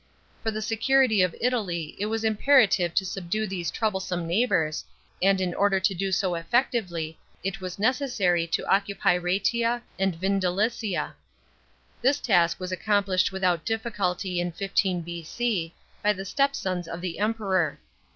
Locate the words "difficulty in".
13.63-14.51